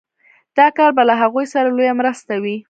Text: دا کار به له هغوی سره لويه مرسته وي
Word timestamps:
دا 0.57 0.67
کار 0.77 0.91
به 0.97 1.03
له 1.09 1.15
هغوی 1.21 1.45
سره 1.53 1.67
لويه 1.75 1.93
مرسته 1.99 2.33
وي 2.43 2.55